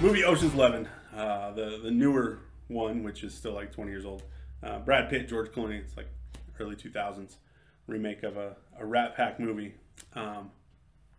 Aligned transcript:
movie 0.00 0.24
Ocean's 0.24 0.54
Eleven, 0.54 0.88
uh, 1.16 1.52
the 1.52 1.80
the 1.82 1.90
newer 1.90 2.38
one, 2.68 3.02
which 3.02 3.22
is 3.22 3.34
still 3.34 3.52
like 3.52 3.72
20 3.72 3.90
years 3.90 4.04
old. 4.04 4.22
Uh, 4.62 4.78
Brad 4.80 5.08
Pitt, 5.08 5.28
George 5.28 5.48
Clooney. 5.50 5.80
It's 5.80 5.96
like 5.96 6.08
early 6.58 6.74
2000s 6.74 7.36
remake 7.86 8.22
of 8.22 8.36
a, 8.36 8.56
a 8.78 8.84
Rat 8.84 9.16
Pack 9.16 9.38
movie. 9.38 9.74
Um, 10.14 10.50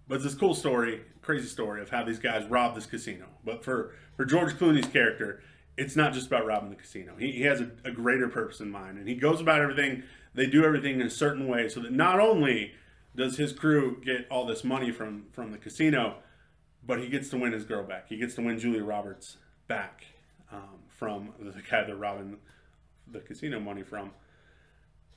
but 0.07 0.15
it's 0.15 0.23
this 0.23 0.35
cool 0.35 0.53
story, 0.53 1.01
crazy 1.21 1.47
story 1.47 1.81
of 1.81 1.89
how 1.89 2.03
these 2.03 2.19
guys 2.19 2.45
rob 2.49 2.75
this 2.75 2.85
casino. 2.85 3.25
But 3.43 3.63
for 3.63 3.95
for 4.15 4.25
George 4.25 4.53
Clooney's 4.53 4.87
character, 4.87 5.41
it's 5.77 5.95
not 5.95 6.13
just 6.13 6.27
about 6.27 6.45
robbing 6.45 6.69
the 6.69 6.75
casino. 6.75 7.13
He, 7.17 7.31
he 7.31 7.41
has 7.43 7.61
a, 7.61 7.69
a 7.85 7.91
greater 7.91 8.27
purpose 8.27 8.59
in 8.59 8.69
mind, 8.69 8.97
and 8.97 9.07
he 9.07 9.15
goes 9.15 9.41
about 9.41 9.61
everything. 9.61 10.03
They 10.33 10.45
do 10.45 10.63
everything 10.63 10.99
in 10.99 11.07
a 11.07 11.11
certain 11.11 11.47
way 11.47 11.67
so 11.67 11.79
that 11.81 11.91
not 11.91 12.19
only 12.19 12.73
does 13.15 13.37
his 13.37 13.51
crew 13.51 13.99
get 14.03 14.27
all 14.29 14.45
this 14.45 14.63
money 14.63 14.91
from 14.91 15.25
from 15.31 15.51
the 15.51 15.57
casino, 15.57 16.17
but 16.87 16.99
he 16.99 17.09
gets 17.09 17.29
to 17.29 17.37
win 17.37 17.51
his 17.51 17.65
girl 17.65 17.83
back. 17.83 18.07
He 18.07 18.17
gets 18.17 18.33
to 18.35 18.41
win 18.41 18.57
Julia 18.57 18.83
Roberts 18.83 19.37
back 19.67 20.05
um, 20.51 20.79
from 20.87 21.33
the 21.37 21.61
guy 21.69 21.83
they're 21.83 21.95
robbing 21.95 22.37
the 23.11 23.19
casino 23.19 23.59
money 23.59 23.83
from. 23.83 24.11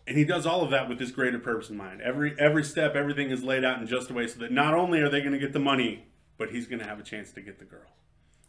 And 0.07 0.19
he 0.19 0.25
does 0.25 0.45
all 0.45 0.63
of 0.63 0.71
that 0.71 0.89
with 0.89 0.99
this 0.99 1.13
greater 1.13 1.39
purpose 1.39 1.71
in 1.71 1.77
mind. 1.77 2.01
Every 2.03 2.35
every 2.39 2.65
step, 2.65 2.97
everything 2.97 3.31
is 3.31 3.45
laid 3.45 3.65
out 3.65 3.81
in 3.81 3.87
just 3.87 4.11
a 4.11 4.15
way 4.15 4.27
so 4.27 4.41
that 4.41 4.51
not 4.51 4.75
only 4.75 5.01
are 5.01 5.09
they 5.09 5.21
going 5.21 5.33
to 5.33 5.39
get 5.39 5.53
the 5.53 5.61
money, 5.61 6.07
but 6.37 6.51
he's 6.51 6.67
going 6.67 6.81
to 6.81 6.87
have 6.87 6.99
a 6.99 7.05
chance 7.05 7.31
to 7.33 7.41
get 7.41 7.61
the 7.61 7.65
girl. 7.65 7.93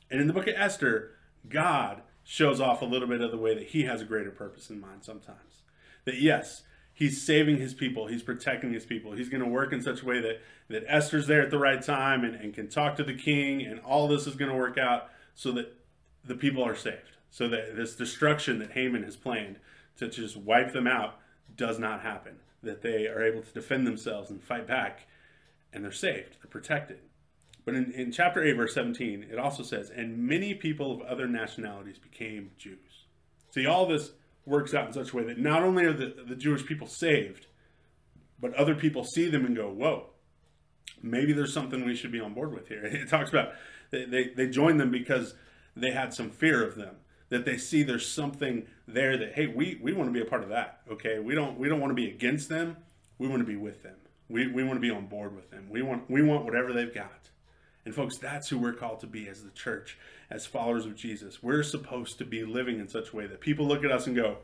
And 0.10 0.20
in 0.20 0.28
the 0.28 0.34
book 0.34 0.48
of 0.48 0.56
Esther, 0.58 1.12
God 1.48 2.02
shows 2.24 2.60
off 2.60 2.82
a 2.82 2.86
little 2.86 3.08
bit 3.08 3.22
of 3.22 3.32
the 3.32 3.38
way 3.38 3.54
that 3.54 3.68
he 3.68 3.84
has 3.84 4.02
a 4.02 4.06
greater 4.06 4.32
purpose 4.32 4.70
in 4.70 4.80
mind 4.80 5.04
sometimes. 5.04 5.64
That 6.06 6.20
yes, 6.20 6.64
he's 7.02 7.20
saving 7.20 7.58
his 7.58 7.74
people, 7.74 8.06
he's 8.06 8.22
protecting 8.22 8.72
his 8.72 8.86
people. 8.86 9.12
He's 9.14 9.28
going 9.28 9.42
to 9.42 9.50
work 9.50 9.74
in 9.74 9.82
such 9.82 10.04
a 10.04 10.06
way 10.06 10.22
that, 10.22 10.40
that 10.68 10.84
Esther's 10.88 11.26
there 11.26 11.42
at 11.42 11.50
the 11.50 11.58
right 11.58 11.82
time 11.82 12.24
and, 12.24 12.36
and 12.36 12.54
can 12.54 12.70
talk 12.70 12.96
to 12.98 13.04
the 13.04 13.16
king, 13.16 13.64
and 13.64 13.80
all 13.80 14.08
this 14.08 14.28
is 14.28 14.36
going 14.36 14.52
to 14.52 14.56
work 14.56 14.78
out 14.78 15.10
so 15.34 15.52
that 15.54 15.76
the 16.24 16.36
people 16.36 16.64
are 16.64 16.76
saved. 16.76 17.18
So 17.32 17.48
that 17.48 17.76
this 17.76 17.96
destruction 17.96 18.60
that 18.60 18.74
Haman 18.74 19.02
has 19.02 19.16
planned 19.16 19.56
to 19.98 20.10
just 20.10 20.38
wipe 20.38 20.74
them 20.74 20.86
out 20.86 21.16
does 21.58 21.80
not 21.80 22.02
happen. 22.02 22.36
That 22.62 22.84
they 22.84 23.08
are 23.08 23.24
able 23.24 23.42
to 23.42 23.52
defend 23.52 23.88
themselves 23.88 24.30
and 24.30 24.40
fight 24.40 24.68
back, 24.68 25.08
and 25.74 25.84
they're 25.84 25.92
saved, 25.92 26.38
they're 26.40 26.52
protected. 26.52 27.00
But 27.66 27.74
in, 27.74 27.92
in 27.94 28.12
chapter 28.12 28.44
8, 28.44 28.54
verse 28.54 28.76
17, 28.76 29.26
it 29.32 29.40
also 29.40 29.64
says, 29.64 29.90
And 29.90 30.20
many 30.20 30.54
people 30.54 30.92
of 30.92 31.02
other 31.02 31.28
nationalities 31.28 31.98
became 31.98 32.52
Jews. 32.60 33.06
See, 33.50 33.66
all 33.66 33.88
this 33.88 34.12
works 34.46 34.74
out 34.74 34.88
in 34.88 34.94
such 34.94 35.14
a 35.14 35.16
way 35.16 35.24
that 35.24 35.38
not 35.38 35.64
only 35.64 35.86
are 35.86 35.94
the, 35.94 36.14
the 36.28 36.36
Jewish 36.36 36.66
people 36.66 36.88
saved, 36.88 37.48
but 38.40 38.54
other 38.56 38.76
people 38.76 39.04
see 39.04 39.30
them 39.30 39.46
and 39.46 39.56
go, 39.56 39.70
Whoa, 39.70 40.08
maybe 41.02 41.34
there's 41.34 41.54
something 41.54 41.86
we 41.86 41.96
should 41.96 42.12
be 42.12 42.20
on 42.20 42.34
board 42.34 42.54
with 42.54 42.68
here. 42.68 42.86
It 42.86 43.10
talks 43.10 43.30
about 43.30 43.54
they, 43.92 44.06
they, 44.06 44.30
they 44.30 44.48
joined 44.48 44.80
them 44.80 44.92
because 44.92 45.36
they 45.76 45.92
had 45.92 46.14
some 46.14 46.30
fear 46.30 46.66
of 46.66 46.76
them 46.76 46.96
that 47.30 47.46
they 47.46 47.58
see 47.58 47.84
there's 47.84 48.08
something 48.08 48.66
there 48.88 49.18
that 49.18 49.34
hey 49.34 49.48
we, 49.48 49.80
we 49.82 49.94
want 49.94 50.10
to 50.10 50.14
be 50.14 50.22
a 50.22 50.30
part 50.30 50.44
of 50.44 50.50
that 50.50 50.82
okay? 50.90 51.20
We 51.20 51.36
don't 51.36 51.60
we 51.60 51.70
don't 51.70 51.80
want 51.80 51.92
to 51.92 51.96
be 51.96 52.10
against 52.10 52.50
them. 52.50 52.78
We 53.18 53.28
want 53.28 53.42
to 53.42 53.48
be 53.48 53.56
with 53.56 53.84
them. 53.84 53.96
We, 54.30 54.48
we 54.48 54.64
want 54.64 54.78
to 54.78 54.82
be 54.82 54.90
on 54.90 55.08
board 55.08 55.36
with 55.36 55.52
them. 55.52 55.68
We 55.70 55.82
want 55.82 56.10
we 56.10 56.24
want 56.24 56.46
whatever 56.46 56.74
they've 56.74 56.94
got 56.94 57.30
and 57.86 57.96
folks, 57.96 58.18
that's 58.18 58.50
who 58.50 58.58
we're 58.58 58.74
called 58.74 59.00
to 59.02 59.08
be 59.08 59.28
as 59.28 59.44
the 59.44 59.50
church, 59.52 59.98
as 60.30 60.46
followers 60.46 60.86
of 60.86 60.96
Jesus. 60.96 61.42
We're 61.42 61.64
supposed 61.64 62.18
to 62.20 62.26
be 62.26 62.44
living 62.44 62.80
in 62.80 62.88
such 62.88 63.12
a 63.12 63.16
way 63.16 63.28
that 63.28 63.42
people 63.42 63.68
look 63.68 63.84
at 63.84 63.92
us 63.92 64.08
and 64.08 64.16
go, 64.16 64.38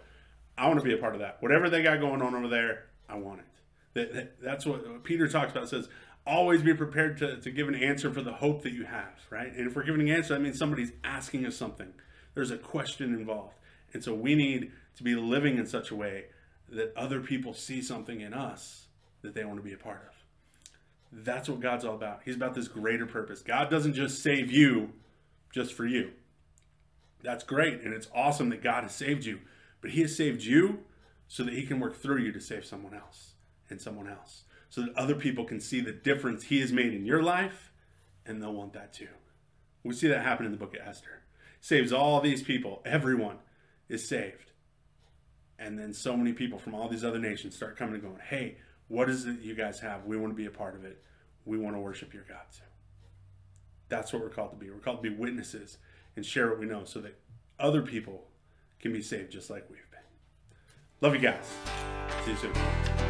I 0.57 0.67
want 0.67 0.79
to 0.79 0.85
be 0.85 0.93
a 0.93 0.97
part 0.97 1.13
of 1.13 1.19
that. 1.21 1.37
Whatever 1.41 1.69
they 1.69 1.83
got 1.83 1.99
going 1.99 2.21
on 2.21 2.33
over 2.33 2.47
there, 2.47 2.85
I 3.07 3.15
want 3.15 3.39
it. 3.39 3.45
That, 3.93 4.13
that, 4.13 4.41
that's 4.41 4.65
what 4.65 5.03
Peter 5.03 5.27
talks 5.27 5.51
about. 5.51 5.69
Says, 5.69 5.87
always 6.25 6.61
be 6.61 6.73
prepared 6.73 7.17
to, 7.19 7.39
to 7.39 7.51
give 7.51 7.67
an 7.67 7.75
answer 7.75 8.11
for 8.11 8.21
the 8.21 8.33
hope 8.33 8.63
that 8.63 8.73
you 8.73 8.85
have, 8.85 9.13
right? 9.29 9.53
And 9.53 9.67
if 9.67 9.75
we're 9.75 9.83
giving 9.83 10.09
an 10.09 10.15
answer, 10.15 10.33
that 10.33 10.41
means 10.41 10.57
somebody's 10.57 10.91
asking 11.03 11.45
us 11.45 11.55
something. 11.55 11.93
There's 12.33 12.51
a 12.51 12.57
question 12.57 13.13
involved. 13.13 13.55
And 13.93 14.03
so 14.03 14.13
we 14.13 14.35
need 14.35 14.71
to 14.97 15.03
be 15.03 15.15
living 15.15 15.57
in 15.57 15.65
such 15.65 15.91
a 15.91 15.95
way 15.95 16.25
that 16.69 16.93
other 16.95 17.21
people 17.21 17.53
see 17.53 17.81
something 17.81 18.19
in 18.21 18.33
us 18.33 18.87
that 19.21 19.33
they 19.33 19.45
want 19.45 19.57
to 19.57 19.63
be 19.63 19.73
a 19.73 19.77
part 19.77 20.03
of. 20.09 20.15
That's 21.11 21.47
what 21.49 21.59
God's 21.59 21.85
all 21.85 21.95
about. 21.95 22.21
He's 22.25 22.35
about 22.35 22.53
this 22.53 22.67
greater 22.67 23.05
purpose. 23.05 23.41
God 23.41 23.69
doesn't 23.69 23.93
just 23.93 24.21
save 24.21 24.51
you 24.51 24.91
just 25.53 25.73
for 25.73 25.85
you. 25.85 26.11
That's 27.23 27.43
great, 27.43 27.81
and 27.81 27.93
it's 27.93 28.07
awesome 28.13 28.49
that 28.49 28.61
God 28.61 28.83
has 28.83 28.93
saved 28.93 29.25
you. 29.25 29.39
But 29.81 29.91
He 29.91 30.01
has 30.01 30.15
saved 30.15 30.43
you 30.43 30.79
so 31.27 31.43
that 31.43 31.53
He 31.53 31.65
can 31.65 31.79
work 31.79 31.95
through 31.95 32.19
you 32.19 32.31
to 32.31 32.39
save 32.39 32.65
someone 32.65 32.93
else 32.93 33.33
and 33.69 33.81
someone 33.81 34.07
else. 34.07 34.43
So 34.69 34.81
that 34.81 34.95
other 34.95 35.15
people 35.15 35.45
can 35.45 35.59
see 35.59 35.81
the 35.81 35.91
difference 35.91 36.43
He 36.43 36.59
has 36.59 36.71
made 36.71 36.93
in 36.93 37.05
your 37.05 37.23
life, 37.23 37.71
and 38.25 38.41
they'll 38.41 38.53
want 38.53 38.73
that 38.73 38.93
too. 38.93 39.07
We 39.83 39.93
see 39.93 40.07
that 40.07 40.23
happen 40.23 40.45
in 40.45 40.51
the 40.51 40.57
book 40.57 40.75
of 40.75 40.85
Esther. 40.85 41.23
Saves 41.61 41.91
all 41.91 42.21
these 42.21 42.43
people, 42.43 42.81
everyone 42.85 43.37
is 43.89 44.07
saved. 44.07 44.51
And 45.59 45.79
then 45.79 45.93
so 45.93 46.15
many 46.15 46.33
people 46.33 46.59
from 46.59 46.75
all 46.75 46.87
these 46.87 47.03
other 47.03 47.19
nations 47.19 47.55
start 47.55 47.77
coming 47.77 47.95
and 47.95 48.03
going, 48.03 48.19
hey, 48.29 48.57
what 48.87 49.09
is 49.09 49.25
it 49.25 49.39
you 49.41 49.55
guys 49.55 49.79
have? 49.79 50.05
We 50.05 50.17
want 50.17 50.31
to 50.31 50.37
be 50.37 50.45
a 50.45 50.51
part 50.51 50.75
of 50.75 50.85
it. 50.85 51.03
We 51.45 51.57
want 51.57 51.75
to 51.75 51.79
worship 51.79 52.13
your 52.13 52.23
God 52.27 52.45
too. 52.51 52.63
That's 53.89 54.11
what 54.11 54.21
we're 54.21 54.29
called 54.29 54.51
to 54.51 54.57
be. 54.57 54.69
We're 54.69 54.79
called 54.79 55.03
to 55.03 55.09
be 55.09 55.15
witnesses 55.15 55.77
and 56.15 56.25
share 56.25 56.49
what 56.49 56.59
we 56.59 56.65
know 56.65 56.83
so 56.83 56.99
that 57.01 57.17
other 57.59 57.81
people 57.81 58.27
can 58.79 58.91
be 58.93 59.01
saved 59.01 59.31
just 59.31 59.49
like 59.49 59.65
we've 59.69 59.79
been. 59.91 59.99
Love 61.01 61.13
you 61.13 61.21
guys. 61.21 61.45
See 62.25 62.31
you 62.31 62.37
soon. 62.37 63.06